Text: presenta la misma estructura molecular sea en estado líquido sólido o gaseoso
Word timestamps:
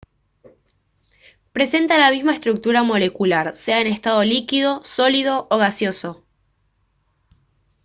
presenta 1.53 1.99
la 1.99 2.09
misma 2.09 2.33
estructura 2.33 2.81
molecular 2.81 3.55
sea 3.55 3.81
en 3.81 3.85
estado 3.85 4.23
líquido 4.23 4.83
sólido 4.83 5.45
o 5.51 5.59
gaseoso 5.59 6.25